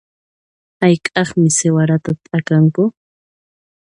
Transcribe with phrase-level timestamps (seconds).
[0.81, 2.83] Hayk'aqmi siwarata t'akanku?